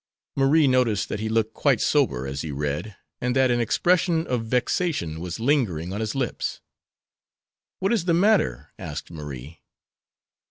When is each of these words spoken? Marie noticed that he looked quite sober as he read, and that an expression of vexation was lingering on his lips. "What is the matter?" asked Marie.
Marie 0.35 0.65
noticed 0.65 1.09
that 1.09 1.19
he 1.19 1.29
looked 1.29 1.53
quite 1.53 1.79
sober 1.79 2.25
as 2.25 2.41
he 2.41 2.51
read, 2.51 2.95
and 3.21 3.35
that 3.35 3.51
an 3.51 3.59
expression 3.59 4.25
of 4.25 4.43
vexation 4.47 5.19
was 5.19 5.39
lingering 5.39 5.93
on 5.93 5.99
his 5.99 6.15
lips. 6.15 6.59
"What 7.79 7.93
is 7.93 8.05
the 8.05 8.15
matter?" 8.15 8.71
asked 8.79 9.11
Marie. 9.11 9.61